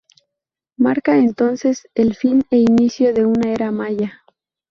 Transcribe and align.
Marca, 0.77 1.19
entonces, 1.19 1.87
el 1.93 2.15
fin 2.15 2.43
e 2.49 2.57
inicio 2.57 3.13
de 3.13 3.23
una 3.23 3.51
era 3.51 3.69
maya. 3.69 4.25